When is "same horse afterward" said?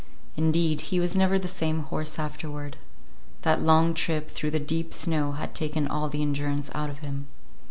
1.47-2.75